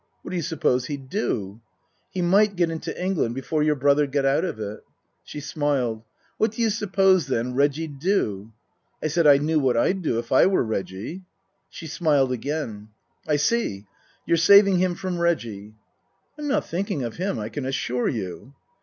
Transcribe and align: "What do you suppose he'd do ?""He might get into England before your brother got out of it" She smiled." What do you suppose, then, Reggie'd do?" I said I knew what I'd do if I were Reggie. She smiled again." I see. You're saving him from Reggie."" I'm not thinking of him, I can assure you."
"What 0.23 0.31
do 0.31 0.35
you 0.35 0.41
suppose 0.41 0.87
he'd 0.87 1.09
do 1.11 1.61
?""He 2.15 2.23
might 2.23 2.55
get 2.55 2.71
into 2.71 2.99
England 2.99 3.35
before 3.35 3.61
your 3.61 3.75
brother 3.75 4.07
got 4.07 4.25
out 4.25 4.43
of 4.43 4.59
it" 4.59 4.83
She 5.23 5.39
smiled." 5.39 6.01
What 6.39 6.53
do 6.53 6.61
you 6.63 6.71
suppose, 6.71 7.27
then, 7.27 7.53
Reggie'd 7.53 7.99
do?" 7.99 8.51
I 9.03 9.09
said 9.09 9.27
I 9.27 9.37
knew 9.37 9.59
what 9.59 9.77
I'd 9.77 10.01
do 10.01 10.17
if 10.17 10.31
I 10.31 10.47
were 10.47 10.63
Reggie. 10.63 11.21
She 11.69 11.85
smiled 11.85 12.31
again." 12.31 12.89
I 13.27 13.35
see. 13.35 13.85
You're 14.25 14.37
saving 14.37 14.79
him 14.79 14.95
from 14.95 15.19
Reggie."" 15.19 15.75
I'm 16.39 16.47
not 16.47 16.65
thinking 16.67 17.03
of 17.03 17.17
him, 17.17 17.37
I 17.37 17.49
can 17.49 17.67
assure 17.67 18.09
you." 18.09 18.55